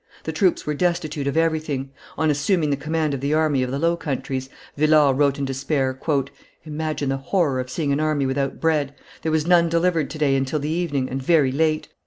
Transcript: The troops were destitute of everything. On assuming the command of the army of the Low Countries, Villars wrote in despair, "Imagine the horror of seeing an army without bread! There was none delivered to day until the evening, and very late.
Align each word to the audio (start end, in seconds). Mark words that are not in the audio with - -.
The 0.23 0.31
troops 0.31 0.65
were 0.65 0.73
destitute 0.73 1.27
of 1.27 1.37
everything. 1.37 1.91
On 2.17 2.31
assuming 2.31 2.71
the 2.71 2.75
command 2.75 3.13
of 3.13 3.19
the 3.21 3.35
army 3.35 3.61
of 3.61 3.69
the 3.69 3.77
Low 3.77 3.95
Countries, 3.95 4.49
Villars 4.75 5.15
wrote 5.15 5.37
in 5.37 5.45
despair, 5.45 5.95
"Imagine 6.63 7.09
the 7.09 7.17
horror 7.17 7.59
of 7.59 7.69
seeing 7.69 7.91
an 7.91 7.99
army 7.99 8.25
without 8.25 8.59
bread! 8.59 8.95
There 9.21 9.31
was 9.31 9.45
none 9.45 9.69
delivered 9.69 10.09
to 10.09 10.17
day 10.17 10.35
until 10.35 10.57
the 10.57 10.69
evening, 10.69 11.07
and 11.07 11.21
very 11.21 11.51
late. 11.51 11.89